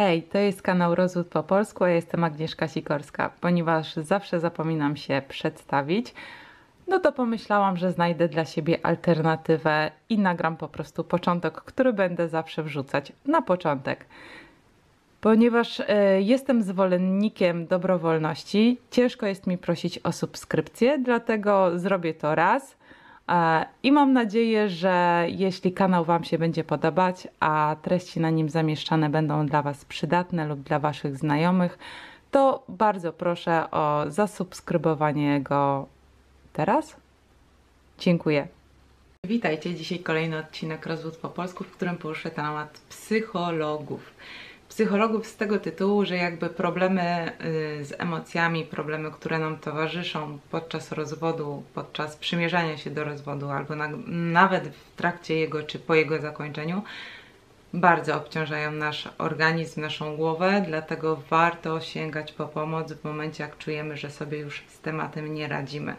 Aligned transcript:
Hej, 0.00 0.22
to 0.22 0.38
jest 0.38 0.62
kanał 0.62 0.94
Rozwód 0.94 1.28
po 1.28 1.42
polsku, 1.42 1.86
ja 1.86 1.94
jestem 1.94 2.24
Agnieszka 2.24 2.68
Sikorska. 2.68 3.30
Ponieważ 3.40 3.96
zawsze 3.96 4.40
zapominam 4.40 4.96
się 4.96 5.22
przedstawić, 5.28 6.14
no 6.88 7.00
to 7.00 7.12
pomyślałam, 7.12 7.76
że 7.76 7.92
znajdę 7.92 8.28
dla 8.28 8.44
siebie 8.44 8.86
alternatywę 8.86 9.90
i 10.08 10.18
nagram 10.18 10.56
po 10.56 10.68
prostu 10.68 11.04
początek, 11.04 11.54
który 11.54 11.92
będę 11.92 12.28
zawsze 12.28 12.62
wrzucać 12.62 13.12
na 13.26 13.42
początek. 13.42 14.06
Ponieważ 15.20 15.80
y, 15.80 15.84
jestem 16.20 16.62
zwolennikiem 16.62 17.66
dobrowolności, 17.66 18.78
ciężko 18.90 19.26
jest 19.26 19.46
mi 19.46 19.58
prosić 19.58 19.98
o 19.98 20.12
subskrypcję, 20.12 20.98
dlatego 20.98 21.78
zrobię 21.78 22.14
to 22.14 22.34
raz. 22.34 22.76
E, 23.30 23.66
I 23.82 23.92
mam 23.92 24.12
nadzieję, 24.12 24.68
że 24.68 25.26
jeśli 25.28 25.72
kanał 25.72 26.04
Wam 26.04 26.24
się 26.24 26.38
będzie 26.38 26.64
podobać, 26.64 27.28
a 27.40 27.76
treści 27.82 28.20
na 28.20 28.30
nim 28.30 28.48
zamieszczane 28.48 29.08
będą 29.10 29.46
dla 29.46 29.62
Was 29.62 29.84
przydatne 29.84 30.46
lub 30.46 30.60
dla 30.60 30.78
Waszych 30.78 31.16
znajomych, 31.16 31.78
to 32.30 32.64
bardzo 32.68 33.12
proszę 33.12 33.70
o 33.70 34.04
zasubskrybowanie 34.08 35.40
go 35.40 35.86
teraz. 36.52 36.96
Dziękuję. 37.98 38.48
Witajcie, 39.26 39.74
dzisiaj 39.74 39.98
kolejny 39.98 40.38
odcinek 40.38 40.86
Rozwód 40.86 41.16
po 41.16 41.28
polsku, 41.28 41.64
w 41.64 41.70
którym 41.70 41.96
poruszę 41.96 42.30
temat 42.30 42.80
psychologów 42.88 44.14
psychologów 44.80 45.26
z 45.26 45.36
tego 45.36 45.58
tytułu, 45.58 46.04
że 46.04 46.16
jakby 46.16 46.48
problemy 46.48 47.32
y, 47.80 47.84
z 47.84 47.92
emocjami, 47.98 48.64
problemy, 48.64 49.10
które 49.10 49.38
nam 49.38 49.58
towarzyszą 49.58 50.38
podczas 50.50 50.92
rozwodu, 50.92 51.62
podczas 51.74 52.16
przymierzania 52.16 52.76
się 52.76 52.90
do 52.90 53.04
rozwodu, 53.04 53.50
albo 53.50 53.74
na, 53.74 53.88
nawet 54.32 54.68
w 54.68 54.96
trakcie 54.96 55.34
jego 55.36 55.62
czy 55.62 55.78
po 55.78 55.94
jego 55.94 56.20
zakończeniu, 56.20 56.82
bardzo 57.74 58.16
obciążają 58.16 58.72
nasz 58.72 59.08
organizm, 59.18 59.80
naszą 59.80 60.16
głowę, 60.16 60.64
dlatego 60.66 61.22
warto 61.30 61.80
sięgać 61.80 62.32
po 62.32 62.46
pomoc 62.46 62.92
w 62.92 63.04
momencie, 63.04 63.42
jak 63.42 63.58
czujemy, 63.58 63.96
że 63.96 64.10
sobie 64.10 64.38
już 64.38 64.64
z 64.68 64.80
tematem 64.80 65.34
nie 65.34 65.48
radzimy 65.48 65.96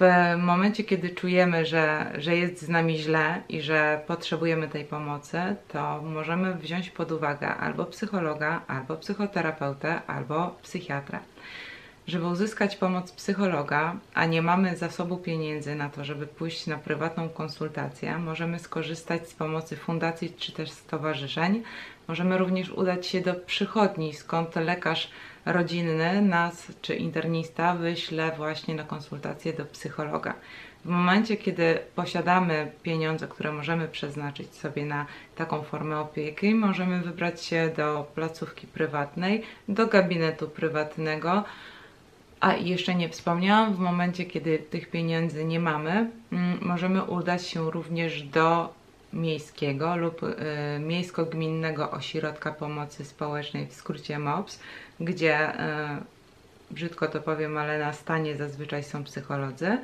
w 0.00 0.36
momencie, 0.38 0.84
kiedy 0.84 1.10
czujemy, 1.10 1.66
że, 1.66 2.12
że 2.18 2.36
jest 2.36 2.62
z 2.62 2.68
nami 2.68 2.98
źle 2.98 3.42
i 3.48 3.62
że 3.62 4.00
potrzebujemy 4.06 4.68
tej 4.68 4.84
pomocy, 4.84 5.38
to 5.68 6.02
możemy 6.02 6.54
wziąć 6.54 6.90
pod 6.90 7.12
uwagę 7.12 7.48
albo 7.48 7.84
psychologa, 7.84 8.62
albo 8.66 8.96
psychoterapeutę, 8.96 10.00
albo 10.06 10.56
psychiatrę. 10.62 11.18
Żeby 12.06 12.26
uzyskać 12.26 12.76
pomoc 12.76 13.12
psychologa, 13.12 13.96
a 14.14 14.26
nie 14.26 14.42
mamy 14.42 14.76
zasobu 14.76 15.16
pieniędzy 15.16 15.74
na 15.74 15.88
to, 15.88 16.04
żeby 16.04 16.26
pójść 16.26 16.66
na 16.66 16.76
prywatną 16.76 17.28
konsultację, 17.28 18.18
możemy 18.18 18.58
skorzystać 18.58 19.28
z 19.28 19.34
pomocy 19.34 19.76
fundacji 19.76 20.34
czy 20.38 20.52
też 20.52 20.70
stowarzyszeń. 20.70 21.62
Możemy 22.08 22.38
również 22.38 22.70
udać 22.70 23.06
się 23.06 23.20
do 23.20 23.34
przychodni, 23.34 24.14
skąd 24.14 24.56
lekarz 24.56 25.10
rodzinny 25.46 26.22
nas 26.22 26.72
czy 26.82 26.94
internista 26.94 27.74
wyśle 27.74 28.32
właśnie 28.36 28.74
na 28.74 28.84
konsultację 28.84 29.52
do 29.52 29.64
psychologa. 29.64 30.34
W 30.84 30.88
momencie, 30.88 31.36
kiedy 31.36 31.78
posiadamy 31.94 32.72
pieniądze, 32.82 33.28
które 33.28 33.52
możemy 33.52 33.88
przeznaczyć 33.88 34.54
sobie 34.54 34.84
na 34.84 35.06
taką 35.36 35.62
formę 35.62 35.98
opieki, 35.98 36.54
możemy 36.54 37.00
wybrać 37.00 37.44
się 37.44 37.72
do 37.76 38.06
placówki 38.14 38.66
prywatnej, 38.66 39.42
do 39.68 39.86
gabinetu 39.86 40.48
prywatnego. 40.48 41.44
A 42.40 42.54
jeszcze 42.54 42.94
nie 42.94 43.08
wspomniałam, 43.08 43.74
w 43.74 43.78
momencie, 43.78 44.24
kiedy 44.24 44.58
tych 44.58 44.90
pieniędzy 44.90 45.44
nie 45.44 45.60
mamy, 45.60 46.10
mm, 46.32 46.58
możemy 46.62 47.04
udać 47.04 47.46
się 47.46 47.70
również 47.70 48.22
do 48.22 48.74
miejskiego 49.16 49.96
lub 49.96 50.22
y, 50.22 50.34
miejsko-gminnego 50.80 51.90
ośrodka 51.90 52.52
pomocy 52.52 53.04
społecznej, 53.04 53.66
w 53.66 53.74
skrócie 53.74 54.18
MOPS, 54.18 54.60
gdzie, 55.00 55.50
y, 55.50 55.54
brzydko 56.70 57.08
to 57.08 57.20
powiem, 57.20 57.58
ale 57.58 57.78
na 57.78 57.92
stanie 57.92 58.36
zazwyczaj 58.36 58.84
są 58.84 59.04
psycholodzy, 59.04 59.78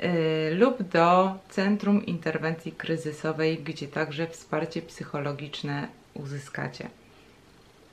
y, 0.00 0.54
lub 0.54 0.82
do 0.82 1.34
Centrum 1.48 2.06
Interwencji 2.06 2.72
Kryzysowej, 2.72 3.58
gdzie 3.58 3.88
także 3.88 4.26
wsparcie 4.26 4.82
psychologiczne 4.82 5.88
uzyskacie. 6.14 6.88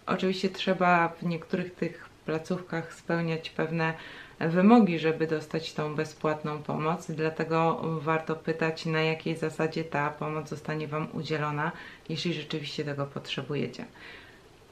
Oczywiście 0.06 0.50
trzeba 0.50 1.08
w 1.08 1.24
niektórych 1.24 1.76
tych 1.76 2.10
placówkach 2.26 2.94
spełniać 2.94 3.50
pewne 3.50 3.94
wymogi, 4.40 5.00
żeby 5.00 5.28
dostać 5.28 5.74
tą 5.74 5.96
bezpłatną 5.96 6.64
pomoc, 6.64 7.12
dlatego 7.12 7.82
warto 7.84 8.36
pytać, 8.36 8.86
na 8.86 9.02
jakiej 9.02 9.38
zasadzie 9.38 9.84
ta 9.84 10.10
pomoc 10.10 10.50
zostanie 10.50 10.88
Wam 10.88 11.08
udzielona, 11.14 11.72
jeśli 12.10 12.34
rzeczywiście 12.34 12.86
tego 12.86 13.06
potrzebujecie. 13.06 13.86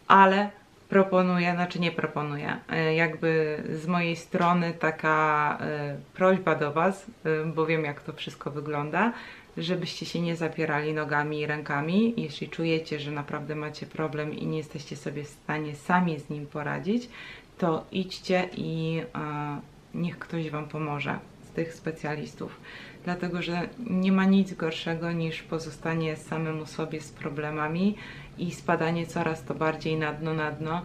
Ale 0.08 0.50
proponuję, 0.90 1.54
znaczy 1.54 1.80
nie 1.80 1.92
proponuję, 1.92 2.58
e, 2.70 2.96
jakby 2.96 3.64
z 3.74 3.88
mojej 3.88 4.16
strony 4.16 4.74
taka 4.74 5.58
e, 5.62 5.96
prośba 6.14 6.56
do 6.56 6.74
Was, 6.74 7.06
e, 7.26 7.46
bo 7.46 7.66
wiem 7.66 7.84
jak 7.84 8.02
to 8.02 8.14
wszystko 8.14 8.52
wygląda, 8.52 9.14
żebyście 9.58 10.06
się 10.06 10.22
nie 10.22 10.36
zapierali 10.36 10.94
nogami 10.94 11.40
i 11.40 11.46
rękami. 11.46 12.14
Jeśli 12.18 12.50
czujecie, 12.50 13.00
że 13.00 13.12
naprawdę 13.12 13.56
macie 13.56 13.86
problem 13.86 14.34
i 14.34 14.48
nie 14.48 14.58
jesteście 14.58 14.96
sobie 14.96 15.24
w 15.24 15.28
stanie 15.28 15.76
sami 15.76 16.20
z 16.20 16.30
nim 16.30 16.48
poradzić, 16.48 17.10
to 17.58 17.86
idźcie 17.92 18.50
i 18.58 19.02
e, 19.16 19.62
niech 19.94 20.20
ktoś 20.20 20.50
Wam 20.50 20.68
pomoże 20.68 21.20
z 21.50 21.50
tych 21.50 21.74
specjalistów. 21.74 22.60
Dlatego, 23.04 23.42
że 23.42 23.70
nie 23.80 24.12
ma 24.12 24.26
nic 24.26 24.54
gorszego 24.54 25.12
niż 25.12 25.44
pozostanie 25.44 26.16
samemu 26.16 26.66
sobie 26.66 27.02
z 27.02 27.12
problemami 27.12 27.96
i 28.38 28.52
spadanie 28.52 29.08
coraz 29.08 29.44
to 29.44 29.56
bardziej 29.56 29.98
na 29.98 30.14
dno, 30.14 30.34
na 30.34 30.52
dno, 30.52 30.82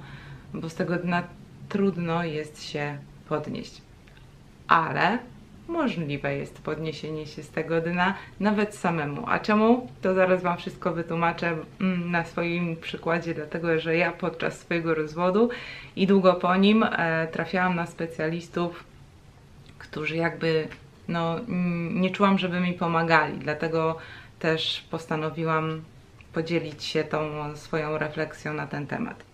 bo 0.54 0.68
z 0.68 0.74
tego 0.74 0.96
dna 0.96 1.22
trudno 1.68 2.24
jest 2.24 2.64
się 2.64 2.98
podnieść. 3.28 3.82
Ale 4.68 5.18
możliwe 5.72 6.36
jest 6.36 6.62
podniesienie 6.62 7.26
się 7.26 7.42
z 7.42 7.50
tego 7.50 7.80
dna 7.80 8.14
nawet 8.40 8.74
samemu. 8.74 9.24
A 9.26 9.38
czemu? 9.38 9.88
To 10.02 10.14
zaraz 10.14 10.42
Wam 10.42 10.58
wszystko 10.58 10.92
wytłumaczę 10.92 11.56
mm, 11.80 12.10
na 12.10 12.24
swoim 12.24 12.76
przykładzie, 12.76 13.34
dlatego 13.34 13.78
że 13.78 13.96
ja 13.96 14.12
podczas 14.12 14.58
swojego 14.58 14.94
rozwodu 14.94 15.48
i 15.96 16.06
długo 16.06 16.34
po 16.34 16.56
nim 16.56 16.82
e, 16.82 17.28
trafiałam 17.32 17.76
na 17.76 17.86
specjalistów, 17.86 18.84
którzy 19.78 20.16
jakby 20.16 20.68
no, 21.08 21.40
nie 21.90 22.10
czułam, 22.10 22.38
żeby 22.38 22.60
mi 22.60 22.72
pomagali, 22.72 23.38
dlatego 23.38 23.98
też 24.38 24.84
postanowiłam 24.90 25.82
podzielić 26.32 26.84
się 26.84 27.04
tą 27.04 27.20
swoją 27.56 27.98
refleksją 27.98 28.52
na 28.52 28.66
ten 28.66 28.86
temat. 28.86 29.24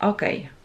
Okej. 0.00 0.38
Okay. 0.38 0.57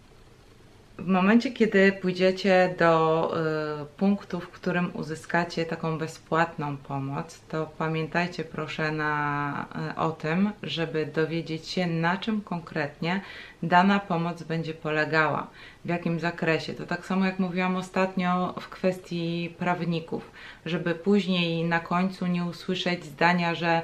W 0.97 1.07
momencie, 1.07 1.51
kiedy 1.51 1.91
pójdziecie 1.91 2.75
do 2.79 3.33
y, 3.81 3.85
punktu, 3.85 4.39
w 4.39 4.49
którym 4.49 4.91
uzyskacie 4.95 5.65
taką 5.65 5.97
bezpłatną 5.97 6.77
pomoc, 6.77 7.41
to 7.49 7.69
pamiętajcie 7.77 8.43
proszę 8.43 8.91
na, 8.91 9.65
y, 9.91 9.99
o 9.99 10.11
tym, 10.11 10.51
żeby 10.63 11.05
dowiedzieć 11.05 11.67
się, 11.67 11.87
na 11.87 12.17
czym 12.17 12.41
konkretnie 12.41 13.21
dana 13.63 13.99
pomoc 13.99 14.43
będzie 14.43 14.73
polegała, 14.73 15.47
w 15.85 15.89
jakim 15.89 16.19
zakresie. 16.19 16.73
To 16.73 16.85
tak 16.85 17.05
samo 17.05 17.25
jak 17.25 17.39
mówiłam 17.39 17.75
ostatnio 17.75 18.53
w 18.59 18.69
kwestii 18.69 19.55
prawników, 19.59 20.31
żeby 20.65 20.95
później 20.95 21.63
na 21.63 21.79
końcu 21.79 22.27
nie 22.27 22.45
usłyszeć 22.45 23.05
zdania, 23.05 23.55
że 23.55 23.81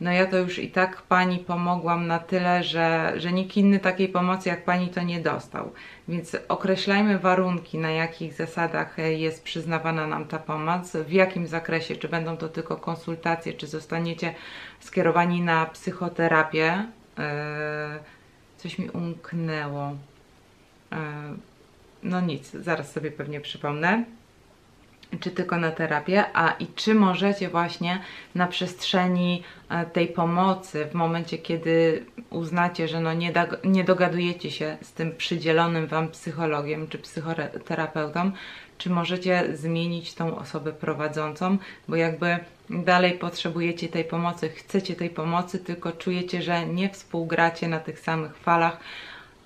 no 0.00 0.12
ja 0.12 0.26
to 0.26 0.36
już 0.38 0.58
i 0.58 0.70
tak 0.70 1.02
Pani 1.02 1.38
pomogłam 1.38 2.06
na 2.06 2.18
tyle, 2.18 2.64
że, 2.64 3.12
że 3.16 3.32
nikt 3.32 3.56
inny 3.56 3.78
takiej 3.78 4.08
pomocy 4.08 4.48
jak 4.48 4.64
Pani 4.64 4.88
to 4.88 5.02
nie 5.02 5.20
dostał. 5.20 5.72
Więc 6.08 6.36
określajmy 6.48 7.18
warunki, 7.18 7.78
na 7.78 7.90
jakich 7.90 8.34
zasadach 8.34 8.96
jest 8.98 9.44
przyznawana 9.44 10.06
nam 10.06 10.24
ta 10.24 10.38
pomoc, 10.38 10.96
w 10.96 11.12
jakim 11.12 11.46
zakresie, 11.46 11.96
czy 11.96 12.08
będą 12.08 12.36
to 12.36 12.48
tylko 12.48 12.76
konsultacje, 12.76 13.52
czy 13.52 13.66
zostaniecie 13.66 14.34
skierowani 14.80 15.42
na 15.42 15.66
psychoterapię. 15.66 16.84
Yy, 17.18 17.24
coś 18.56 18.78
mi 18.78 18.90
umknęło. 18.90 19.90
Yy, 20.92 20.98
no 22.02 22.20
nic, 22.20 22.50
zaraz 22.50 22.92
sobie 22.92 23.10
pewnie 23.10 23.40
przypomnę 23.40 24.04
czy 25.20 25.30
tylko 25.30 25.56
na 25.56 25.70
terapię, 25.70 26.24
a 26.34 26.50
i 26.50 26.66
czy 26.66 26.94
możecie 26.94 27.48
właśnie 27.48 27.98
na 28.34 28.46
przestrzeni 28.46 29.42
e, 29.68 29.86
tej 29.86 30.08
pomocy, 30.08 30.86
w 30.90 30.94
momencie 30.94 31.38
kiedy 31.38 32.04
uznacie, 32.30 32.88
że 32.88 33.00
no 33.00 33.12
nie, 33.12 33.32
da, 33.32 33.46
nie 33.64 33.84
dogadujecie 33.84 34.50
się 34.50 34.76
z 34.82 34.92
tym 34.92 35.16
przydzielonym 35.16 35.86
Wam 35.86 36.08
psychologiem 36.08 36.88
czy 36.88 36.98
psychoterapeutą, 36.98 38.32
czy 38.78 38.90
możecie 38.90 39.56
zmienić 39.56 40.14
tą 40.14 40.38
osobę 40.38 40.72
prowadzącą, 40.72 41.58
bo 41.88 41.96
jakby 41.96 42.38
dalej 42.70 43.12
potrzebujecie 43.12 43.88
tej 43.88 44.04
pomocy, 44.04 44.48
chcecie 44.48 44.96
tej 44.96 45.10
pomocy, 45.10 45.58
tylko 45.58 45.92
czujecie, 45.92 46.42
że 46.42 46.66
nie 46.66 46.90
współgracie 46.90 47.68
na 47.68 47.80
tych 47.80 48.00
samych 48.00 48.36
falach, 48.36 48.80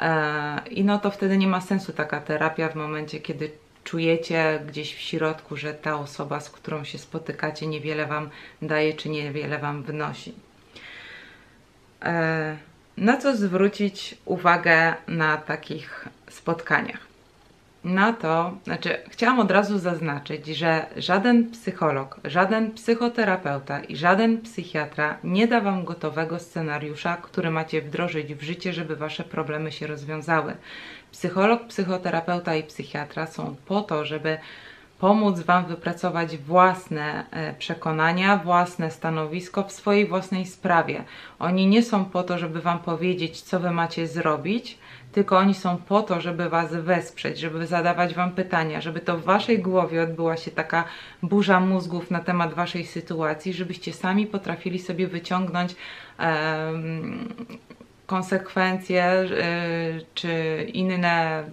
e, 0.00 0.60
i 0.70 0.84
no 0.84 0.98
to 0.98 1.10
wtedy 1.10 1.36
nie 1.36 1.48
ma 1.48 1.60
sensu 1.60 1.92
taka 1.92 2.20
terapia 2.20 2.68
w 2.68 2.74
momencie, 2.74 3.20
kiedy 3.20 3.63
czujecie 3.84 4.60
gdzieś 4.66 4.94
w 4.94 5.00
środku, 5.00 5.56
że 5.56 5.74
ta 5.74 5.96
osoba, 5.98 6.40
z 6.40 6.50
którą 6.50 6.84
się 6.84 6.98
spotykacie, 6.98 7.66
niewiele 7.66 8.06
Wam 8.06 8.30
daje, 8.62 8.94
czy 8.94 9.08
niewiele 9.08 9.58
Wam 9.58 9.82
wnosi. 9.82 10.32
E, 12.02 12.56
Na 12.96 13.16
co 13.16 13.36
zwrócić 13.36 14.14
uwagę 14.24 14.94
na 15.08 15.36
takich 15.36 16.08
spotkaniach? 16.30 17.13
Na 17.84 18.12
to, 18.12 18.52
znaczy, 18.64 18.96
chciałam 19.08 19.40
od 19.40 19.50
razu 19.50 19.78
zaznaczyć, 19.78 20.46
że 20.46 20.86
żaden 20.96 21.50
psycholog, 21.50 22.20
żaden 22.24 22.72
psychoterapeuta 22.72 23.80
i 23.80 23.96
żaden 23.96 24.42
psychiatra 24.42 25.18
nie 25.24 25.46
da 25.46 25.60
Wam 25.60 25.84
gotowego 25.84 26.38
scenariusza, 26.38 27.16
który 27.16 27.50
macie 27.50 27.82
wdrożyć 27.82 28.34
w 28.34 28.42
życie, 28.42 28.72
żeby 28.72 28.96
Wasze 28.96 29.24
problemy 29.24 29.72
się 29.72 29.86
rozwiązały. 29.86 30.56
Psycholog, 31.12 31.66
psychoterapeuta 31.66 32.54
i 32.54 32.62
psychiatra 32.62 33.26
są 33.26 33.56
po 33.66 33.82
to, 33.82 34.04
żeby 34.04 34.38
pomóc 34.98 35.40
Wam 35.40 35.66
wypracować 35.66 36.36
własne 36.36 37.30
e, 37.30 37.54
przekonania, 37.54 38.36
własne 38.36 38.90
stanowisko 38.90 39.62
w 39.62 39.72
swojej 39.72 40.06
własnej 40.06 40.46
sprawie. 40.46 41.04
Oni 41.38 41.66
nie 41.66 41.82
są 41.82 42.04
po 42.04 42.22
to, 42.22 42.38
żeby 42.38 42.60
Wam 42.60 42.78
powiedzieć, 42.78 43.40
co 43.40 43.60
Wy 43.60 43.70
macie 43.70 44.06
zrobić, 44.06 44.78
tylko 45.14 45.38
oni 45.38 45.54
są 45.54 45.76
po 45.76 46.02
to, 46.02 46.20
żeby 46.20 46.48
Was 46.48 46.74
wesprzeć, 46.74 47.38
żeby 47.38 47.66
zadawać 47.66 48.14
Wam 48.14 48.32
pytania, 48.32 48.80
żeby 48.80 49.00
to 49.00 49.18
w 49.18 49.24
Waszej 49.24 49.58
głowie 49.58 50.02
odbyła 50.02 50.36
się 50.36 50.50
taka 50.50 50.84
burza 51.22 51.60
mózgów 51.60 52.10
na 52.10 52.20
temat 52.20 52.54
Waszej 52.54 52.86
sytuacji, 52.86 53.52
żebyście 53.52 53.92
sami 53.92 54.26
potrafili 54.26 54.78
sobie 54.78 55.06
wyciągnąć 55.06 55.76
um, 56.18 57.34
konsekwencje 58.06 59.04
y, 59.12 60.04
czy 60.14 60.66
inne 60.72 61.44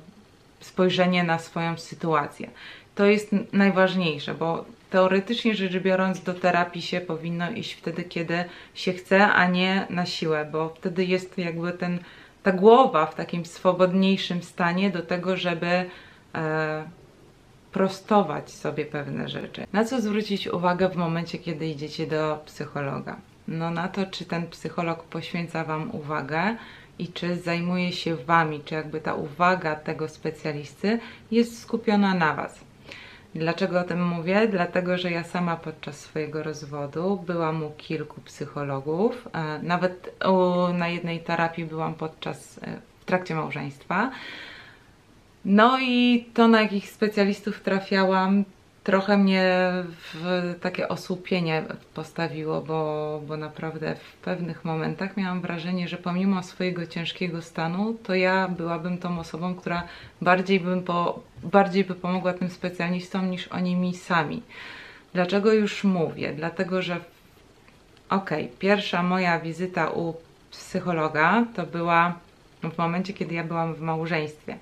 spojrzenie 0.59 1.23
na 1.23 1.39
swoją 1.39 1.77
sytuację. 1.77 2.49
To 2.95 3.05
jest 3.05 3.35
najważniejsze, 3.53 4.33
bo 4.33 4.65
teoretycznie 4.89 5.55
rzecz 5.55 5.77
biorąc 5.77 6.23
do 6.23 6.33
terapii 6.33 6.81
się 6.81 7.01
powinno 7.01 7.51
iść 7.51 7.73
wtedy, 7.73 8.03
kiedy 8.03 8.43
się 8.73 8.93
chce, 8.93 9.27
a 9.27 9.47
nie 9.47 9.87
na 9.89 10.05
siłę, 10.05 10.49
bo 10.51 10.69
wtedy 10.69 11.05
jest 11.05 11.37
jakby 11.37 11.71
ten, 11.71 11.99
ta 12.43 12.51
głowa 12.51 13.05
w 13.05 13.15
takim 13.15 13.45
swobodniejszym 13.45 14.43
stanie 14.43 14.89
do 14.89 15.01
tego, 15.01 15.37
żeby 15.37 15.85
e, 16.35 16.83
prostować 17.71 18.51
sobie 18.51 18.85
pewne 18.85 19.29
rzeczy. 19.29 19.67
Na 19.73 19.85
co 19.85 20.01
zwrócić 20.01 20.47
uwagę 20.47 20.89
w 20.89 20.95
momencie, 20.95 21.37
kiedy 21.37 21.67
idziecie 21.67 22.07
do 22.07 22.43
psychologa? 22.45 23.15
No 23.47 23.71
na 23.71 23.87
to, 23.87 24.05
czy 24.05 24.25
ten 24.25 24.47
psycholog 24.47 25.03
poświęca 25.03 25.63
Wam 25.63 25.95
uwagę, 25.95 26.55
i 27.01 27.07
czy 27.07 27.35
zajmuje 27.35 27.91
się 27.91 28.15
Wami, 28.15 28.61
czy 28.65 28.75
jakby 28.75 29.01
ta 29.01 29.13
uwaga 29.13 29.75
tego 29.75 30.07
specjalisty 30.09 30.99
jest 31.31 31.59
skupiona 31.59 32.13
na 32.13 32.33
Was. 32.33 32.59
Dlaczego 33.35 33.79
o 33.79 33.83
tym 33.83 34.07
mówię? 34.07 34.47
Dlatego, 34.47 34.97
że 34.97 35.11
ja 35.11 35.23
sama 35.23 35.55
podczas 35.55 35.99
swojego 35.99 36.43
rozwodu 36.43 37.23
byłam 37.27 37.63
u 37.63 37.71
kilku 37.71 38.21
psychologów. 38.21 39.27
E, 39.33 39.59
nawet 39.63 40.15
na 40.73 40.87
jednej 40.87 41.19
terapii 41.19 41.65
byłam 41.65 41.93
podczas, 41.93 42.57
e, 42.57 42.81
w 42.99 43.05
trakcie 43.05 43.35
małżeństwa. 43.35 44.11
No 45.45 45.79
i 45.81 46.25
to, 46.33 46.47
na 46.47 46.61
jakich 46.61 46.89
specjalistów 46.89 47.61
trafiałam, 47.61 48.43
trochę 48.83 49.17
mnie 49.17 49.71
w 50.13 50.55
takie 50.61 50.87
osłupienie 50.87 51.63
postawiło, 51.93 52.61
bo, 52.61 53.21
bo 53.27 53.37
naprawdę 53.37 53.95
w 53.95 54.13
pewnych 54.13 54.65
momentach 54.65 55.17
miałam 55.17 55.41
wrażenie, 55.41 55.87
że 55.87 55.97
pomimo 55.97 56.43
swojego 56.43 56.87
ciężkiego 56.87 57.41
stanu, 57.41 57.93
to 58.03 58.15
ja 58.15 58.47
byłabym 58.47 58.97
tą 58.97 59.19
osobą, 59.19 59.55
która 59.55 59.83
bardziej, 60.21 60.59
bym 60.59 60.83
po, 60.83 61.19
bardziej 61.43 61.83
by 61.83 61.95
pomogła 61.95 62.33
tym 62.33 62.49
specjalistom 62.49 63.31
niż 63.31 63.47
oni 63.47 63.75
mi 63.75 63.95
sami. 63.95 64.41
Dlaczego 65.13 65.53
już 65.53 65.83
mówię? 65.83 66.33
Dlatego, 66.33 66.81
że 66.81 66.99
okej, 68.09 68.45
okay, 68.45 68.57
pierwsza 68.59 69.03
moja 69.03 69.39
wizyta 69.39 69.89
u 69.89 70.13
psychologa 70.51 71.45
to 71.55 71.65
była 71.65 72.13
w 72.73 72.77
momencie, 72.77 73.13
kiedy 73.13 73.35
ja 73.35 73.43
byłam 73.43 73.73
w 73.73 73.81
małżeństwie 73.81 74.57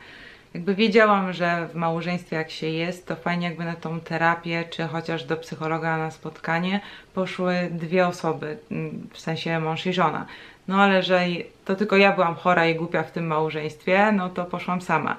jakby 0.53 0.75
wiedziałam, 0.75 1.33
że 1.33 1.67
w 1.67 1.75
małżeństwie 1.75 2.35
jak 2.35 2.51
się 2.51 2.67
jest, 2.67 3.07
to 3.07 3.15
fajnie 3.15 3.47
jakby 3.47 3.65
na 3.65 3.75
tą 3.75 3.99
terapię, 3.99 4.63
czy 4.69 4.83
chociaż 4.83 5.23
do 5.23 5.37
psychologa 5.37 5.97
na 5.97 6.11
spotkanie 6.11 6.81
poszły 7.13 7.69
dwie 7.71 8.07
osoby, 8.07 8.57
mm, 8.71 9.07
w 9.13 9.19
sensie 9.19 9.59
mąż 9.59 9.85
i 9.85 9.93
żona. 9.93 10.25
No 10.67 10.81
ale 10.81 11.03
że 11.03 11.25
to 11.65 11.75
tylko 11.75 11.97
ja 11.97 12.11
byłam 12.11 12.35
chora 12.35 12.67
i 12.67 12.75
głupia 12.75 13.03
w 13.03 13.11
tym 13.11 13.27
małżeństwie, 13.27 14.11
no 14.11 14.29
to 14.29 14.45
poszłam 14.45 14.81
sama. 14.81 15.17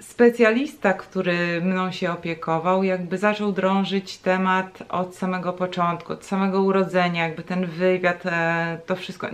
Specjalista, 0.00 0.92
który 0.92 1.60
mną 1.60 1.92
się 1.92 2.12
opiekował, 2.12 2.82
jakby 2.82 3.18
zaczął 3.18 3.52
drążyć 3.52 4.18
temat 4.18 4.82
od 4.88 5.16
samego 5.16 5.52
początku, 5.52 6.12
od 6.12 6.24
samego 6.24 6.62
urodzenia, 6.62 7.26
jakby 7.26 7.42
ten 7.42 7.66
wywiad, 7.66 8.26
e, 8.26 8.78
to 8.86 8.96
wszystko 8.96 9.28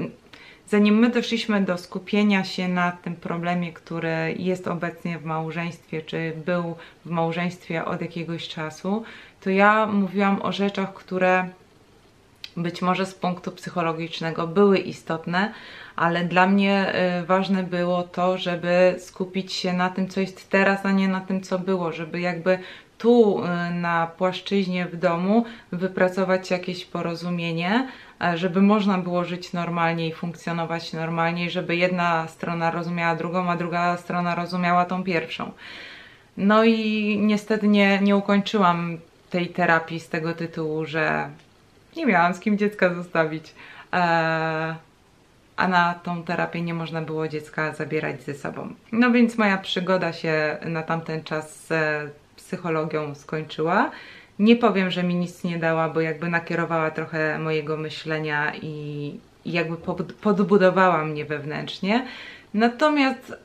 zanim 0.69 0.99
my 0.99 1.11
doszliśmy 1.11 1.61
do 1.61 1.79
skupienia 1.79 2.45
się 2.45 2.69
na 2.69 2.93
tym 2.93 3.17
problemie, 3.17 3.73
który 3.73 4.35
jest 4.39 4.69
obecnie 4.69 5.19
w 5.19 5.25
małżeństwie, 5.25 6.03
czy 6.03 6.33
był 6.47 6.77
w 7.05 7.11
małżeństwie 7.11 7.85
od 7.85 8.01
jakiegoś 8.01 8.49
czasu, 8.49 9.03
to 9.41 9.51
ja 9.51 9.87
mówiłam 9.87 10.43
o 10.43 10.53
rzeczach, 10.53 10.95
które 10.95 11.49
być 12.57 12.83
może 12.83 13.07
z 13.07 13.15
punktu 13.15 13.53
psychologicznego 13.53 14.47
były 14.47 14.79
istotne, 14.79 15.53
ale 15.97 16.25
dla 16.25 16.47
mnie 16.47 16.95
y, 17.23 17.27
ważne 17.27 17.63
było 17.63 18.03
to, 18.03 18.39
żeby 18.39 18.97
skupić 18.99 19.53
się 19.53 19.73
na 19.73 19.91
tym, 19.91 20.09
co 20.09 20.21
jest 20.21 20.51
teraz, 20.51 20.87
a 20.87 20.93
nie 20.93 21.09
na 21.09 21.21
tym, 21.21 21.41
co 21.41 21.59
było, 21.59 21.93
żeby 21.93 22.21
jakby 22.21 22.59
tu 22.99 23.45
y, 23.45 23.75
na 23.75 24.07
płaszczyźnie 24.07 24.87
w 24.87 24.97
domu 24.97 25.45
wypracować 25.73 26.51
jakieś 26.51 26.85
porozumienie, 26.85 27.89
E, 28.21 28.39
żeby 28.39 28.63
można 28.63 28.99
było 28.99 29.25
żyć 29.25 29.53
normalnie 29.53 30.09
i 30.09 30.13
funkcjonować 30.13 30.93
normalnie, 30.93 31.51
żeby 31.51 31.77
jedna 31.77 32.29
strona 32.29 32.71
rozumiała 32.71 33.15
drugą, 33.17 33.51
a 33.51 33.57
druga 33.57 33.97
strona 33.97 34.35
rozumiała 34.35 34.85
tą 34.85 35.05
pierwszą. 35.05 35.53
No 36.37 36.65
i 36.65 37.19
niestety 37.23 37.69
nie, 37.69 37.99
nie 38.03 38.17
ukończyłam 38.17 38.99
tej 39.31 39.49
terapii 39.49 40.01
z 40.01 40.09
tego 40.09 40.35
tytułu, 40.35 40.87
że 40.87 41.29
nie 41.97 42.07
miałam 42.07 42.35
z 42.35 42.41
kim 42.41 42.59
dziecka 42.59 42.95
zostawić. 42.95 43.55
Eee, 43.93 44.75
a 45.57 45.69
na 45.69 45.95
tą 45.95 46.23
terapię 46.23 46.63
nie 46.63 46.75
można 46.75 47.03
było 47.03 47.29
dziecka 47.29 47.75
zabierać 47.75 48.23
ze 48.23 48.35
sobą. 48.35 48.75
No 48.93 49.11
więc 49.11 49.39
moja 49.39 49.59
przygoda 49.59 50.13
się 50.13 50.57
na 50.65 50.83
tamten 50.83 51.25
czas 51.25 51.67
z 51.67 51.73
psychologią 52.49 53.15
skończyła 53.15 53.91
nie 54.39 54.57
powiem, 54.57 54.91
że 54.91 55.03
mi 55.03 55.15
nic 55.15 55.45
nie 55.45 55.59
dała, 55.59 55.89
bo 55.89 56.01
jakby 56.01 56.29
nakierowała 56.29 56.91
trochę 56.91 57.39
mojego 57.39 57.77
myślenia 57.77 58.53
i, 58.63 59.15
jakby 59.47 59.77
podbudowała 60.21 61.05
mnie 61.05 61.25
wewnętrznie. 61.25 62.07
Natomiast 62.55 63.37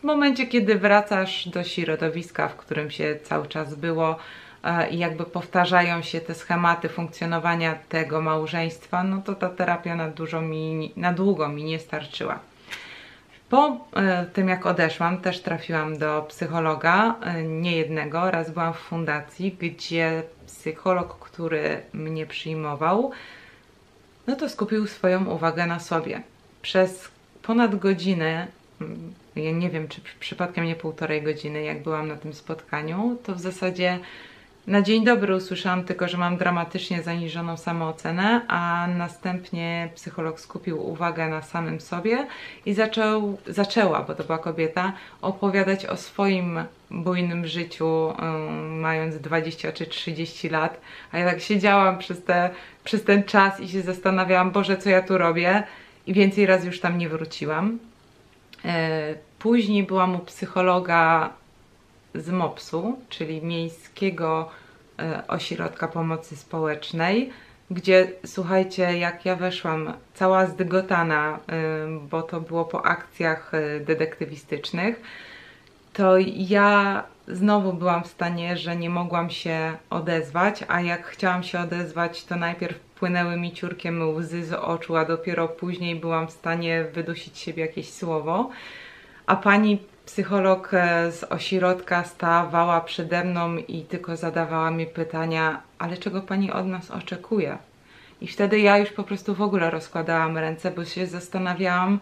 w 0.00 0.04
momencie, 0.04 0.46
kiedy 0.46 0.74
wracasz 0.78 1.48
do 1.48 1.64
środowiska, 1.64 2.48
w 2.48 2.56
którym 2.56 2.90
się 2.90 3.16
cały 3.22 3.46
czas 3.46 3.74
było 3.74 4.16
e, 4.64 4.90
i 4.90 4.98
jakby 4.98 5.24
powtarzają 5.24 6.02
się 6.02 6.20
te 6.20 6.34
schematy 6.34 6.88
funkcjonowania 6.88 7.78
tego 7.88 8.20
małżeństwa, 8.20 9.04
no 9.04 9.22
to 9.22 9.34
ta 9.34 9.48
terapia 9.50 9.96
na, 9.96 10.08
dużo 10.08 10.40
mi, 10.40 10.92
na 10.96 11.12
długo 11.12 11.48
mi 11.48 11.64
nie 11.64 11.78
starczyła. 11.78 12.38
Po 13.48 13.86
e, 13.96 14.26
tym 14.26 14.48
jak 14.48 14.66
odeszłam, 14.66 15.20
też 15.20 15.40
trafiłam 15.40 15.98
do 15.98 16.26
psychologa, 16.28 17.14
e, 17.22 17.42
nie 17.42 17.76
jednego. 17.76 18.30
Raz 18.30 18.50
byłam 18.50 18.74
w 18.74 18.78
fundacji, 18.78 19.56
gdzie 19.60 20.22
psycholog, 20.46 21.18
który 21.18 21.82
mnie 21.92 22.26
przyjmował, 22.26 23.10
no 24.26 24.36
to 24.36 24.48
skupił 24.48 24.86
swoją 24.86 25.24
uwagę 25.24 25.66
na 25.66 25.80
sobie. 25.80 26.22
Przez 26.62 27.08
ponad 27.42 27.76
godzinę, 27.76 28.46
mm, 28.80 29.14
ja 29.36 29.50
nie 29.50 29.70
wiem, 29.70 29.88
czy 29.88 30.00
przypadkiem 30.20 30.64
nie 30.64 30.76
półtorej 30.76 31.22
godziny, 31.22 31.62
jak 31.62 31.82
byłam 31.82 32.08
na 32.08 32.16
tym 32.16 32.34
spotkaniu, 32.34 33.18
to 33.22 33.34
w 33.34 33.40
zasadzie 33.40 33.98
na 34.66 34.82
dzień 34.82 35.04
dobry 35.04 35.36
usłyszałam 35.36 35.84
tylko, 35.84 36.08
że 36.08 36.18
mam 36.18 36.36
dramatycznie 36.36 37.02
zaniżoną 37.02 37.56
samoocenę, 37.56 38.40
a 38.48 38.86
następnie 38.86 39.88
psycholog 39.94 40.40
skupił 40.40 40.90
uwagę 40.90 41.28
na 41.28 41.42
samym 41.42 41.80
sobie 41.80 42.26
i 42.66 42.74
zaczął, 42.74 43.38
zaczęła, 43.46 44.02
bo 44.02 44.14
to 44.14 44.24
była 44.24 44.38
kobieta, 44.38 44.92
opowiadać 45.22 45.86
o 45.86 45.96
swoim 45.96 46.64
bujnym 46.90 47.46
życiu, 47.46 47.86
um, 47.86 48.80
mając 48.80 49.16
20 49.16 49.72
czy 49.72 49.86
30 49.86 50.48
lat. 50.48 50.80
A 51.12 51.18
ja 51.18 51.30
tak 51.30 51.40
siedziałam 51.40 51.98
przez, 51.98 52.24
te, 52.24 52.50
przez 52.84 53.04
ten 53.04 53.24
czas 53.24 53.60
i 53.60 53.68
się 53.68 53.82
zastanawiałam, 53.82 54.50
Boże, 54.50 54.76
co 54.76 54.90
ja 54.90 55.02
tu 55.02 55.18
robię? 55.18 55.62
I 56.06 56.14
więcej 56.14 56.46
raz 56.46 56.64
już 56.64 56.80
tam 56.80 56.98
nie 56.98 57.08
wróciłam. 57.08 57.78
E, 58.64 59.14
później 59.38 59.82
byłam 59.82 60.16
u 60.16 60.18
psychologa 60.18 61.30
z 62.14 62.30
MOPS-u, 62.30 62.98
czyli 63.08 63.42
Miejskiego 63.42 64.50
e, 64.98 65.22
Ośrodka 65.28 65.88
Pomocy 65.88 66.36
Społecznej, 66.36 67.30
gdzie 67.70 68.12
słuchajcie, 68.26 68.98
jak 68.98 69.24
ja 69.24 69.36
weszłam 69.36 69.92
cała 70.14 70.46
zdygotana, 70.46 71.38
e, 71.38 71.38
bo 72.10 72.22
to 72.22 72.40
było 72.40 72.64
po 72.64 72.86
akcjach 72.86 73.52
e, 73.54 73.80
detektywistycznych, 73.80 75.02
to 75.92 76.14
ja 76.36 77.02
znowu 77.28 77.72
byłam 77.72 78.04
w 78.04 78.06
stanie, 78.06 78.56
że 78.56 78.76
nie 78.76 78.90
mogłam 78.90 79.30
się 79.30 79.76
odezwać, 79.90 80.64
a 80.68 80.80
jak 80.80 81.06
chciałam 81.06 81.42
się 81.42 81.60
odezwać, 81.60 82.24
to 82.24 82.36
najpierw 82.36 82.78
płynęły 82.78 83.36
mi 83.36 83.52
ciurkiem 83.52 84.16
łzy 84.16 84.44
z 84.44 84.52
oczu, 84.52 84.96
a 84.96 85.04
dopiero 85.04 85.48
później 85.48 85.96
byłam 85.96 86.28
w 86.28 86.30
stanie 86.30 86.84
wydusić 86.84 87.38
siebie 87.38 87.62
jakieś 87.62 87.92
słowo. 87.92 88.50
A 89.26 89.36
pani 89.36 89.78
psycholog 90.06 90.70
e, 90.74 91.12
z 91.12 91.24
ośrodka 91.24 92.04
stawała 92.04 92.80
przede 92.80 93.24
mną 93.24 93.56
i 93.56 93.82
tylko 93.82 94.16
zadawała 94.16 94.70
mi 94.70 94.86
pytania, 94.86 95.60
ale 95.78 95.96
czego 95.96 96.22
pani 96.22 96.52
od 96.52 96.66
nas 96.66 96.90
oczekuje? 96.90 97.58
I 98.20 98.26
wtedy 98.28 98.60
ja 98.60 98.78
już 98.78 98.90
po 98.90 99.04
prostu 99.04 99.34
w 99.34 99.42
ogóle 99.42 99.70
rozkładałam 99.70 100.38
ręce, 100.38 100.70
bo 100.70 100.84
się 100.84 101.06
zastanawiałam, 101.06 102.00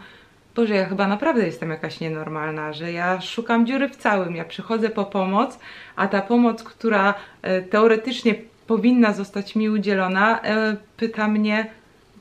Boże, 0.56 0.74
ja 0.74 0.86
chyba 0.86 1.08
naprawdę 1.08 1.46
jestem 1.46 1.70
jakaś 1.70 2.00
nienormalna, 2.00 2.72
że 2.72 2.92
ja 2.92 3.20
szukam 3.20 3.66
dziury 3.66 3.88
w 3.88 3.96
całym, 3.96 4.36
ja 4.36 4.44
przychodzę 4.44 4.90
po 4.90 5.04
pomoc, 5.04 5.58
a 5.96 6.08
ta 6.08 6.22
pomoc, 6.22 6.62
która 6.62 7.14
e, 7.42 7.62
teoretycznie 7.62 8.34
powinna 8.66 9.12
zostać 9.12 9.56
mi 9.56 9.70
udzielona, 9.70 10.42
e, 10.42 10.76
pyta 10.96 11.28
mnie, 11.28 11.66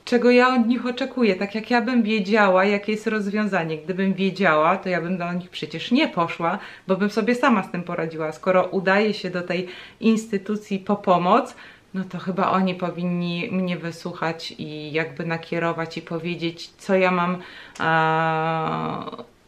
czego 0.06 0.32
ja 0.32 0.56
od 0.56 0.68
nich 0.68 0.86
oczekuję. 0.86 1.36
Tak 1.36 1.56
jak 1.56 1.72
ja 1.72 1.82
bym 1.82 2.04
wiedziała, 2.04 2.66
jakie 2.66 2.92
jest 2.92 3.08
rozwiązanie. 3.08 3.78
Gdybym 3.78 4.14
wiedziała, 4.14 4.78
to 4.78 4.90
ja 4.90 5.02
bym 5.02 5.18
do 5.18 5.34
nich 5.34 5.50
przecież 5.50 5.92
nie 5.92 6.08
poszła, 6.08 6.60
bo 6.88 6.96
bym 6.96 7.10
sobie 7.10 7.36
sama 7.36 7.64
z 7.64 7.72
tym 7.72 7.84
poradziła. 7.84 8.32
Skoro 8.32 8.64
udaje 8.64 9.14
się 9.14 9.30
do 9.30 9.42
tej 9.42 9.68
instytucji 10.00 10.80
po 10.80 10.96
pomoc, 10.96 11.56
no 11.94 12.04
to 12.04 12.20
chyba 12.20 12.52
oni 12.52 12.76
powinni 12.76 13.50
mnie 13.52 13.78
wysłuchać 13.78 14.54
i 14.58 14.92
jakby 14.92 15.26
nakierować 15.26 15.98
i 15.98 16.02
powiedzieć, 16.02 16.70
co 16.78 16.96
ja 16.96 17.12
mam 17.12 17.38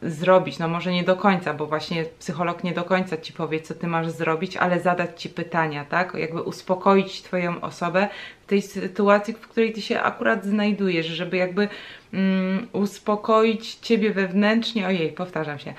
zrobić. 0.05 0.59
No 0.59 0.67
może 0.67 0.91
nie 0.91 1.03
do 1.03 1.15
końca, 1.15 1.53
bo 1.53 1.65
właśnie 1.65 2.05
psycholog 2.19 2.63
nie 2.63 2.73
do 2.73 2.83
końca 2.83 3.17
ci 3.17 3.33
powie, 3.33 3.61
co 3.61 3.73
ty 3.73 3.87
masz 3.87 4.09
zrobić, 4.09 4.57
ale 4.57 4.79
zadać 4.79 5.21
ci 5.21 5.29
pytania, 5.29 5.85
tak? 5.85 6.13
Jakby 6.13 6.41
uspokoić 6.41 7.21
twoją 7.21 7.61
osobę 7.61 8.09
w 8.43 8.45
tej 8.45 8.61
sytuacji, 8.61 9.33
w 9.33 9.39
której 9.39 9.73
ty 9.73 9.81
się 9.81 10.01
akurat 10.01 10.45
znajdujesz, 10.45 11.05
żeby 11.05 11.37
jakby 11.37 11.67
mm, 12.13 12.67
uspokoić 12.73 13.75
ciebie 13.75 14.11
wewnętrznie. 14.11 14.87
Ojej, 14.87 15.11
powtarzam 15.11 15.59
się. 15.59 15.73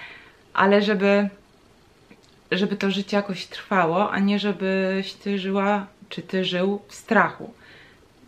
Ale 0.54 0.83
żeby 0.83 1.28
żeby 2.50 2.76
to 2.76 2.90
życie 2.90 3.16
jakoś 3.16 3.47
trwało, 3.47 4.11
a 4.11 4.19
nie 4.19 4.38
żebyś 4.38 5.12
ty 5.12 5.38
żyła, 5.38 5.87
czy 6.09 6.23
ty 6.23 6.45
żył 6.45 6.81
w 6.88 6.95
strachu. 6.95 7.54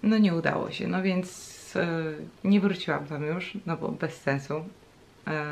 No 0.03 0.19
nie 0.19 0.35
udało 0.35 0.71
się, 0.71 0.87
no 0.87 1.03
więc 1.03 1.57
yy, 1.75 2.50
nie 2.50 2.61
wróciłam 2.61 3.07
tam 3.07 3.26
już, 3.26 3.53
no 3.67 3.76
bo 3.76 3.88
bez 3.88 4.21
sensu. 4.21 4.65
E, 5.26 5.47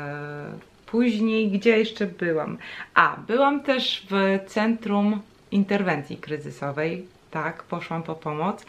później, 0.85 1.51
gdzie 1.51 1.77
jeszcze 1.77 2.05
byłam? 2.07 2.57
A, 2.93 3.17
byłam 3.27 3.63
też 3.63 4.07
w 4.09 4.39
Centrum 4.47 5.21
Interwencji 5.51 6.17
Kryzysowej. 6.17 7.05
Tak, 7.31 7.63
poszłam 7.63 8.03
po 8.03 8.15
pomoc, 8.15 8.65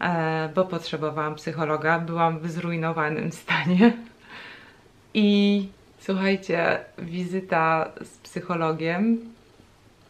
e, 0.00 0.48
bo 0.54 0.64
potrzebowałam 0.64 1.34
psychologa. 1.34 1.98
Byłam 1.98 2.38
w 2.38 2.50
zrujnowanym 2.50 3.32
stanie. 3.42 3.92
I 5.14 5.68
słuchajcie, 6.00 6.78
wizyta 6.98 7.90
z 8.04 8.18
psychologiem 8.18 9.18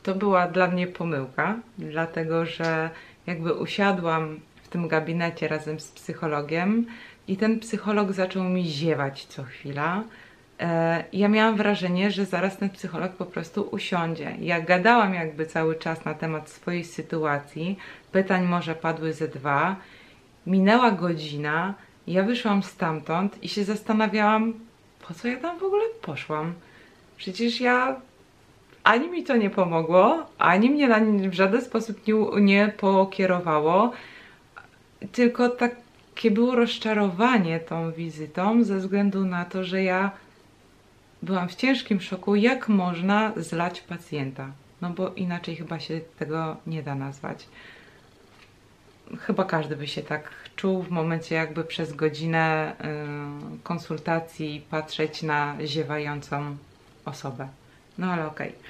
to 0.02 0.14
była 0.14 0.49
dla 0.49 0.69
mnie 0.69 0.87
pomyłka, 0.87 1.57
dlatego 1.78 2.47
że 2.47 2.90
jakby 3.26 3.55
usiadłam 3.55 4.40
w 4.62 4.69
tym 4.69 4.88
gabinecie 4.88 5.49
razem 5.49 5.81
z 5.81 5.90
psychologiem 5.90 6.87
i 7.28 7.37
ten 7.37 7.61
psycholog 7.61 8.12
zaczął 8.12 8.45
mi 8.45 8.64
ziewać 8.64 9.26
co 9.26 9.43
chwila 9.43 10.02
ja 11.13 11.29
miałam 11.29 11.57
wrażenie, 11.57 12.11
że 12.11 12.25
zaraz 12.25 12.59
ten 12.59 12.71
psycholog 12.71 13.13
po 13.13 13.25
prostu 13.25 13.69
usiądzie. 13.71 14.37
Ja 14.41 14.61
gadałam 14.61 15.15
jakby 15.15 15.47
cały 15.47 15.75
czas 15.75 16.05
na 16.05 16.15
temat 16.15 16.51
swojej 16.51 16.85
sytuacji, 16.85 17.79
pytań 18.13 18.45
może 18.45 18.75
padły 18.75 19.13
ze 19.13 19.29
dwa, 19.29 19.77
minęła 20.47 20.91
godzina, 20.91 21.75
ja 22.07 22.23
wyszłam 22.23 22.63
stamtąd 22.63 23.45
i 23.45 23.49
się 23.49 23.65
zastanawiałam, 23.65 24.53
po 25.09 25.15
co 25.15 25.29
ja 25.29 25.37
tam 25.37 25.59
w 25.59 25.63
ogóle 25.63 25.83
poszłam. 26.03 26.55
Przecież 27.17 27.61
ja 27.61 28.01
ani 28.85 29.09
mi 29.09 29.25
to 29.25 29.37
nie 29.37 29.51
pomogło, 29.51 30.27
ani 30.39 30.71
mnie 30.71 30.89
na, 30.89 31.01
w 31.31 31.35
żaden 31.35 31.63
sposób 31.63 32.07
nie, 32.07 32.15
nie 32.43 32.73
pokierowało, 32.77 33.93
tylko 35.13 35.49
takie 35.49 36.31
było 36.31 36.55
rozczarowanie 36.55 37.61
tą 37.61 37.93
wizytą 37.93 38.65
ze 38.65 38.79
względu 38.79 39.25
na 39.25 39.45
to, 39.45 39.65
że 39.65 39.83
ja 39.83 40.11
byłam 41.23 41.49
w 41.49 41.55
ciężkim 41.55 42.01
szoku, 42.01 42.37
jak 42.37 42.69
można 42.69 43.33
zlać 43.37 43.81
pacjenta. 43.81 44.53
No 44.81 44.91
bo 44.91 45.09
inaczej 45.09 45.57
chyba 45.57 45.81
się 45.81 46.01
tego 46.19 46.57
nie 46.67 46.83
da 46.83 46.95
nazwać. 46.95 47.47
Chyba 49.19 49.45
każdy 49.45 49.77
by 49.77 49.87
się 49.87 50.03
tak 50.03 50.31
czuł 50.57 50.83
w 50.83 50.91
momencie, 50.91 51.35
jakby 51.35 51.65
przez 51.65 51.93
godzinę 51.93 52.77
y, 53.57 53.63
konsultacji 53.63 54.67
patrzeć 54.71 55.23
na 55.23 55.57
ziewającą 55.65 56.57
osobę. 57.05 57.49
No 57.99 58.13
ale 58.13 58.27
okej. 58.27 58.49
Okay. 58.49 58.61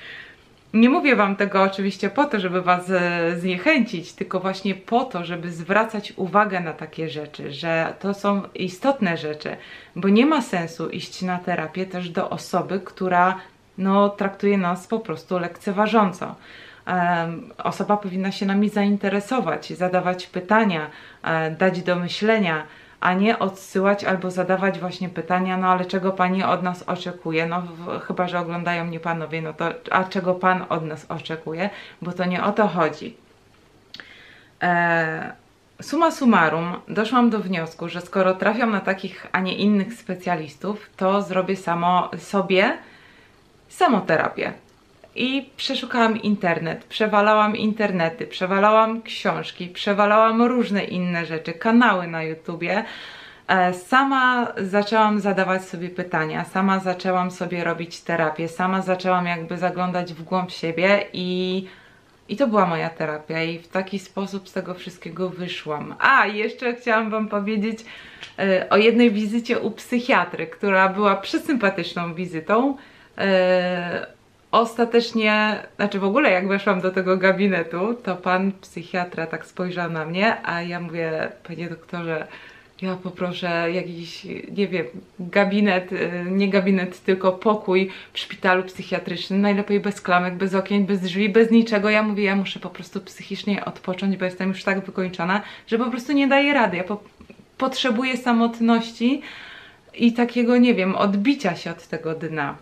Nie 0.76 0.90
mówię 0.90 1.16
Wam 1.16 1.36
tego 1.36 1.62
oczywiście 1.62 2.10
po 2.10 2.24
to, 2.24 2.40
żeby 2.40 2.62
Was 2.62 2.90
e, 2.90 3.36
zniechęcić, 3.36 4.12
tylko 4.12 4.40
właśnie 4.40 4.74
po 4.74 5.04
to, 5.04 5.24
żeby 5.24 5.50
zwracać 5.50 6.12
uwagę 6.16 6.60
na 6.60 6.72
takie 6.72 7.08
rzeczy, 7.08 7.52
że 7.52 7.94
to 8.00 8.14
są 8.14 8.42
istotne 8.54 9.16
rzeczy, 9.16 9.56
bo 9.96 10.08
nie 10.08 10.26
ma 10.26 10.42
sensu 10.42 10.88
iść 10.88 11.22
na 11.22 11.38
terapię 11.38 11.86
też 11.86 12.10
do 12.10 12.30
osoby, 12.30 12.80
która 12.84 13.40
no, 13.78 14.08
traktuje 14.08 14.58
nas 14.58 14.86
po 14.86 14.98
prostu 14.98 15.38
lekceważąco. 15.38 16.34
Osoba 17.58 17.96
powinna 17.96 18.32
się 18.32 18.46
nami 18.46 18.68
zainteresować, 18.68 19.70
zadawać 19.70 20.26
pytania, 20.26 20.80
um, 21.24 21.56
dać 21.56 21.82
do 21.82 21.96
myślenia, 21.96 22.62
a 23.00 23.14
nie 23.14 23.38
odsyłać 23.38 24.04
albo 24.04 24.30
zadawać 24.30 24.78
właśnie 24.78 25.08
pytania, 25.08 25.56
no 25.56 25.68
ale 25.68 25.84
czego 25.84 26.12
Pani 26.12 26.44
od 26.44 26.62
nas 26.62 26.82
oczekuje? 26.82 27.46
No 27.46 27.62
w, 27.62 28.00
chyba, 28.00 28.28
że 28.28 28.38
oglądają 28.38 28.84
mnie 28.84 29.00
Panowie, 29.00 29.42
no 29.42 29.52
to 29.52 29.68
a 29.90 30.04
czego 30.04 30.34
Pan 30.34 30.64
od 30.68 30.84
nas 30.84 31.06
oczekuje? 31.08 31.70
Bo 32.02 32.12
to 32.12 32.24
nie 32.24 32.44
o 32.44 32.52
to 32.52 32.68
chodzi. 32.68 33.16
E, 34.62 35.32
suma 35.82 36.10
summarum, 36.10 36.76
doszłam 36.88 37.30
do 37.30 37.38
wniosku, 37.38 37.88
że 37.88 38.00
skoro 38.00 38.34
trafiam 38.34 38.70
na 38.70 38.80
takich, 38.80 39.26
a 39.32 39.40
nie 39.40 39.56
innych 39.56 39.94
specjalistów, 39.94 40.90
to 40.96 41.22
zrobię 41.22 41.56
samo 41.56 42.10
sobie 42.18 42.78
samoterapię 43.68 44.65
i 45.16 45.50
przeszukałam 45.56 46.22
internet, 46.22 46.84
przewalałam 46.84 47.56
internety, 47.56 48.26
przewalałam 48.26 49.02
książki, 49.02 49.68
przewalałam 49.68 50.42
różne 50.42 50.84
inne 50.84 51.26
rzeczy, 51.26 51.52
kanały 51.52 52.06
na 52.06 52.22
YouTubie. 52.22 52.84
E, 53.48 53.74
sama 53.74 54.52
zaczęłam 54.56 55.20
zadawać 55.20 55.64
sobie 55.64 55.88
pytania, 55.88 56.44
sama 56.44 56.78
zaczęłam 56.78 57.30
sobie 57.30 57.64
robić 57.64 58.00
terapię, 58.00 58.48
sama 58.48 58.82
zaczęłam 58.82 59.26
jakby 59.26 59.58
zaglądać 59.58 60.14
w 60.14 60.22
głąb 60.22 60.50
siebie 60.50 61.06
i, 61.12 61.66
i 62.28 62.36
to 62.36 62.46
była 62.46 62.66
moja 62.66 62.90
terapia 62.90 63.42
i 63.42 63.58
w 63.58 63.68
taki 63.68 63.98
sposób 63.98 64.48
z 64.48 64.52
tego 64.52 64.74
wszystkiego 64.74 65.30
wyszłam. 65.30 65.94
A, 65.98 66.26
jeszcze 66.26 66.74
chciałam 66.74 67.10
Wam 67.10 67.28
powiedzieć 67.28 67.84
e, 68.38 68.66
o 68.70 68.76
jednej 68.76 69.10
wizycie 69.10 69.58
u 69.58 69.70
psychiatry, 69.70 70.46
która 70.46 70.88
była 70.88 71.16
przesympatyczną 71.16 72.14
wizytą. 72.14 72.76
E, 73.18 74.15
ostatecznie, 74.50 75.62
znaczy 75.76 75.98
w 75.98 76.04
ogóle 76.04 76.30
jak 76.30 76.48
weszłam 76.48 76.80
do 76.80 76.90
tego 76.90 77.16
gabinetu, 77.16 77.94
to 77.94 78.16
pan 78.16 78.52
psychiatra 78.52 79.26
tak 79.26 79.46
spojrzał 79.46 79.90
na 79.90 80.04
mnie, 80.04 80.46
a 80.46 80.62
ja 80.62 80.80
mówię, 80.80 81.32
panie 81.42 81.68
doktorze, 81.68 82.26
ja 82.82 82.96
poproszę 82.96 83.72
jakiś, 83.72 84.24
nie 84.56 84.68
wiem, 84.68 84.86
gabinet, 85.20 85.92
y, 85.92 86.10
nie 86.30 86.48
gabinet, 86.48 87.04
tylko 87.04 87.32
pokój 87.32 87.90
w 88.12 88.18
szpitalu 88.18 88.62
psychiatrycznym, 88.62 89.40
najlepiej 89.40 89.80
bez 89.80 90.00
klamek, 90.00 90.34
bez 90.34 90.54
okien, 90.54 90.86
bez 90.86 91.00
drzwi, 91.00 91.28
bez 91.28 91.50
niczego. 91.50 91.90
Ja 91.90 92.02
mówię, 92.02 92.24
ja 92.24 92.36
muszę 92.36 92.60
po 92.60 92.70
prostu 92.70 93.00
psychicznie 93.00 93.64
odpocząć, 93.64 94.16
bo 94.16 94.24
jestem 94.24 94.48
już 94.48 94.64
tak 94.64 94.84
wykończona, 94.84 95.42
że 95.66 95.78
po 95.78 95.90
prostu 95.90 96.12
nie 96.12 96.28
daję 96.28 96.54
rady. 96.54 96.76
Ja 96.76 96.84
po 96.84 97.00
potrzebuję 97.58 98.16
samotności 98.16 99.22
i 99.94 100.12
takiego, 100.12 100.56
nie 100.56 100.74
wiem, 100.74 100.94
odbicia 100.94 101.56
się 101.56 101.70
od 101.70 101.86
tego 101.86 102.14
dna. 102.14 102.56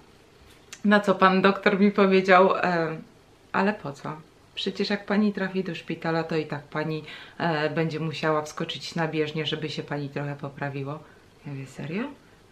Na 0.85 1.01
co 1.01 1.15
pan 1.15 1.43
doktor 1.43 1.81
mi 1.81 1.91
powiedział, 1.91 2.57
e, 2.57 2.97
ale 3.53 3.73
po 3.73 3.93
co? 3.93 4.17
Przecież 4.55 4.91
jak 4.91 5.07
pani 5.07 5.33
trafi 5.33 5.65
do 5.65 5.75
szpitala, 5.75 6.25
to 6.25 6.37
i 6.37 6.47
tak 6.47 6.63
pani 6.63 7.05
e, 7.39 7.71
będzie 7.71 8.01
musiała 8.01 8.43
wskoczyć 8.43 8.95
na 8.95 9.09
bieżnię, 9.09 9.47
żeby 9.47 9.71
się 9.71 9.83
pani 9.83 10.09
trochę 10.09 10.37
poprawiło. 10.37 10.99
Ja 11.47 11.53
mówię, 11.53 11.67
serio? 11.67 12.03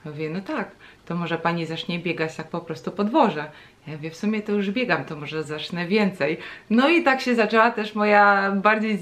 Ja 0.05 0.11
mówię, 0.11 0.31
no 0.31 0.41
tak, 0.41 0.71
to 1.07 1.15
może 1.15 1.39
pani 1.39 1.67
zacznie 1.67 1.99
biegać 1.99 2.37
tak 2.37 2.49
po 2.49 2.61
prostu 2.61 2.91
po 2.91 3.05
dworze. 3.05 3.51
Ja 3.87 4.11
w 4.11 4.17
sumie 4.17 4.43
to 4.43 4.53
już 4.53 4.71
biegam, 4.71 5.05
to 5.05 5.17
może 5.17 5.43
zacznę 5.43 5.87
więcej. 5.87 6.39
No 6.71 6.89
i 6.89 7.03
tak 7.03 7.21
się 7.21 7.35
zaczęła 7.35 7.71
też 7.71 7.95
moja 7.95 8.53
bardziej 8.53 8.99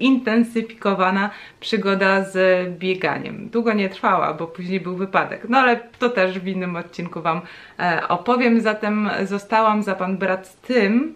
zintensyfikowana 0.00 1.30
przygoda 1.60 2.24
z 2.24 2.38
bieganiem. 2.78 3.48
Długo 3.48 3.72
nie 3.72 3.88
trwała, 3.88 4.34
bo 4.34 4.46
później 4.46 4.80
był 4.80 4.96
wypadek. 4.96 5.46
No 5.48 5.58
ale 5.58 5.76
to 5.98 6.10
też 6.10 6.38
w 6.38 6.46
innym 6.46 6.76
odcinku 6.76 7.22
Wam 7.22 7.40
e, 7.78 8.08
opowiem. 8.08 8.60
Zatem 8.60 9.10
zostałam 9.24 9.82
za 9.82 9.94
Pan 9.94 10.16
brat 10.18 10.60
tym, 10.60 11.14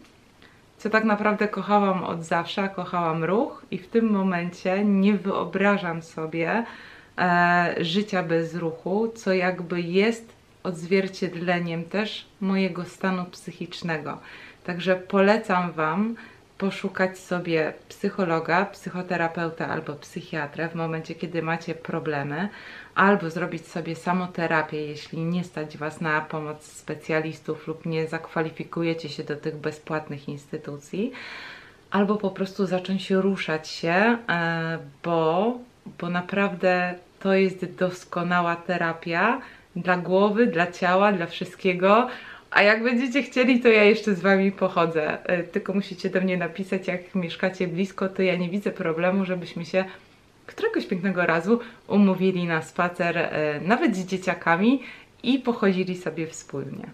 co 0.79 0.91
tak 0.91 1.05
naprawdę 1.05 1.49
kochałam 1.49 2.05
od 2.05 2.25
zawsze, 2.25 2.69
kochałam 2.69 3.25
ruch 3.25 3.63
i 3.71 3.79
w 3.79 3.89
tym 3.89 4.11
momencie 4.11 4.85
nie 4.85 5.15
wyobrażam 5.15 6.03
sobie 6.03 6.65
e, 7.19 7.75
życia 7.81 8.23
bez 8.23 8.55
ruchu, 8.55 9.09
co 9.15 9.33
jakby 9.33 9.81
jest 9.81 10.40
odzwierciedleniem 10.63 11.85
też 11.85 12.27
mojego 12.41 12.85
stanu 12.85 13.25
psychicznego. 13.25 14.19
Także 14.65 14.97
polecam 14.97 15.73
Wam 15.73 16.17
poszukać 16.59 17.19
sobie 17.19 17.73
psychologa, 17.89 18.65
psychoterapeuta 18.65 19.69
albo 19.69 19.93
psychiatrę 19.93 20.69
w 20.69 20.75
momencie, 20.75 21.15
kiedy 21.15 21.43
macie 21.43 21.75
problemy, 21.75 22.49
albo 22.95 23.31
zrobić 23.31 23.67
sobie 23.67 23.97
samoterapię, 23.97 24.87
jeśli 24.87 25.19
nie 25.19 25.45
stać 25.45 25.77
Was 25.77 26.01
na 26.01 26.21
pomoc 26.21 26.63
specjalistów 26.63 27.67
lub 27.67 27.87
nie 27.87 28.09
zakwalifikujecie 28.09 29.09
się 29.09 29.25
do 29.25 29.37
tych 29.37 29.57
bezpłatnych 29.57 30.29
instytucji, 30.29 31.13
albo 31.91 32.17
po 32.17 32.31
prostu 32.31 32.67
zacząć 32.67 33.11
ruszać 33.11 33.69
się, 33.69 34.19
e, 34.29 34.79
bo, 35.03 35.59
bo 36.01 36.11
naprawdę 36.11 36.95
to 37.21 37.35
jest 37.35 37.65
doskonała 37.65 38.57
terapia 38.57 39.41
dla 39.77 39.97
głowy, 39.97 40.47
dla 40.47 40.73
ciała, 40.73 41.13
dla 41.13 41.27
wszystkiego. 41.27 42.09
A 42.51 42.63
jak 42.63 42.83
będziecie 42.83 43.23
chcieli, 43.23 43.61
to 43.61 43.69
ja 43.69 43.85
jeszcze 43.85 44.15
z 44.15 44.21
Wami 44.21 44.53
pochodzę. 44.53 45.25
E, 45.25 45.43
tylko 45.43 45.73
musicie 45.73 46.11
do 46.11 46.21
mnie 46.21 46.37
napisać, 46.37 46.89
jak 46.89 47.15
mieszkacie 47.15 47.69
blisko, 47.69 48.09
to 48.09 48.23
ja 48.23 48.37
nie 48.37 48.49
widzę 48.49 48.71
problemu, 48.71 49.25
żebyśmy 49.25 49.65
się 49.65 49.85
któregoś 50.47 50.87
pięknego 50.87 51.27
razu 51.27 51.61
umówili 51.89 52.45
na 52.45 52.63
spacer, 52.63 53.19
e, 53.19 53.61
nawet 53.61 53.97
z 53.97 54.07
dzieciakami 54.07 54.83
i 55.23 55.39
pochodzili 55.39 55.97
sobie 55.97 56.27
wspólnie. 56.27 56.87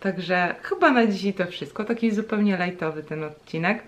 Także 0.00 0.54
chyba 0.62 0.90
na 0.90 1.06
dzisiaj 1.06 1.34
to 1.34 1.46
wszystko. 1.46 1.84
Taki 1.84 2.10
zupełnie 2.10 2.56
lajtowy 2.56 3.02
ten 3.02 3.24
odcinek. 3.24 3.82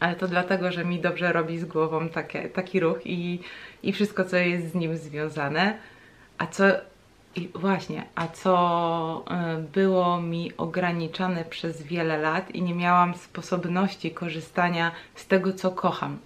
Ale 0.00 0.16
to 0.16 0.28
dlatego, 0.28 0.72
że 0.72 0.84
mi 0.84 1.00
dobrze 1.00 1.32
robi 1.32 1.58
z 1.58 1.64
głową 1.64 2.08
takie, 2.08 2.48
taki 2.48 2.80
ruch 2.80 3.06
i, 3.06 3.40
i 3.82 3.92
wszystko, 3.92 4.24
co 4.24 4.36
jest 4.36 4.70
z 4.70 4.74
nim 4.74 4.96
związane. 4.96 5.78
A 6.38 6.46
co 6.46 6.64
i 7.36 7.48
właśnie, 7.54 8.04
a 8.14 8.28
co 8.28 9.24
e, 9.30 9.56
było 9.72 10.20
mi 10.20 10.52
ograniczane 10.56 11.44
przez 11.44 11.82
wiele 11.82 12.18
lat 12.18 12.50
i 12.50 12.62
nie 12.62 12.74
miałam 12.74 13.14
sposobności 13.14 14.10
korzystania 14.10 14.92
z 15.14 15.26
tego, 15.26 15.52
co 15.52 15.70
kocham. 15.70 16.18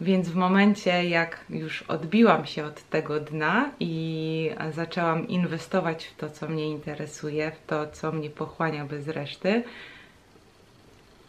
Więc 0.00 0.28
w 0.28 0.34
momencie, 0.34 1.08
jak 1.08 1.44
już 1.50 1.82
odbiłam 1.82 2.46
się 2.46 2.64
od 2.64 2.82
tego 2.82 3.20
dna 3.20 3.70
i 3.80 4.50
zaczęłam 4.72 5.28
inwestować 5.28 6.04
w 6.04 6.16
to, 6.16 6.30
co 6.30 6.48
mnie 6.48 6.70
interesuje, 6.70 7.50
w 7.50 7.66
to, 7.66 7.86
co 7.86 8.12
mnie 8.12 8.30
pochłania 8.30 8.84
bez 8.84 9.08
reszty, 9.08 9.62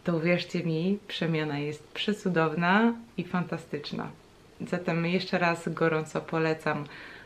to 0.04 0.16
uwierzcie 0.16 0.64
mi, 0.64 0.98
przemiana 1.08 1.58
jest 1.58 1.88
przecudowna 1.92 2.92
i 3.16 3.24
fantastyczna. 3.24 4.10
Zatem 4.60 5.06
jeszcze 5.06 5.38
raz 5.38 5.68
gorąco 5.68 6.20
polecam 6.20 6.84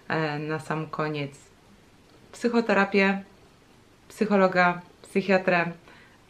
e, 0.09 0.38
na 0.38 0.59
sam 0.59 0.87
koniec 0.87 1.51
psychoterapię, 2.33 3.23
psychologa, 4.09 4.81
psychiatrę 5.03 5.73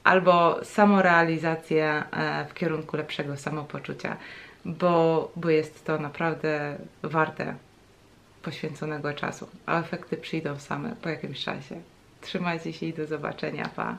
albo 0.05 0.65
samorealizację 0.65 2.05
e, 2.11 2.45
w 2.45 2.55
kierunku 2.55 2.97
lepszego 2.97 3.37
samopoczucia, 3.37 4.17
bo, 4.65 5.31
bo 5.37 5.51
jest 5.51 5.85
to 5.85 5.99
naprawdę 5.99 6.77
warte 7.03 7.55
poświęconego 8.43 9.13
czasu, 9.13 9.49
a 9.67 9.81
efekty 9.81 10.17
przyjdą 10.17 10.59
same 10.59 10.97
po 11.03 11.09
jakimś 11.09 11.45
czasie. 11.45 11.81
Trzymajcie 12.21 12.73
się 12.73 12.87
i 12.87 12.93
do 12.93 13.07
zobaczenia. 13.07 13.69
Pa! 13.77 13.97